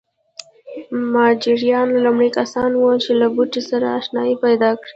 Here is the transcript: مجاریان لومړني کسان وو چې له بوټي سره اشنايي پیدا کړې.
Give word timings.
مجاریان 1.13 1.89
لومړني 2.03 2.29
کسان 2.39 2.71
وو 2.75 2.91
چې 3.03 3.11
له 3.21 3.27
بوټي 3.35 3.61
سره 3.69 3.85
اشنايي 3.99 4.35
پیدا 4.43 4.69
کړې. 4.81 4.89